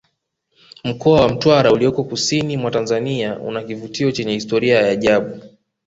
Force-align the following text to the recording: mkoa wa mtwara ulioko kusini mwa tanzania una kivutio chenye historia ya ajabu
mkoa 0.83 1.21
wa 1.21 1.29
mtwara 1.29 1.71
ulioko 1.71 2.03
kusini 2.03 2.57
mwa 2.57 2.71
tanzania 2.71 3.39
una 3.39 3.63
kivutio 3.63 4.11
chenye 4.11 4.33
historia 4.33 4.81
ya 4.81 4.89
ajabu 4.89 5.41